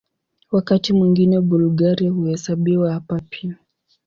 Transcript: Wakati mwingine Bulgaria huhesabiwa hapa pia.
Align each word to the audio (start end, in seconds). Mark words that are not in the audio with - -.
Wakati 0.51 0.93
mwingine 0.93 1.39
Bulgaria 1.39 2.11
huhesabiwa 2.11 2.93
hapa 2.93 3.19
pia. 3.29 3.55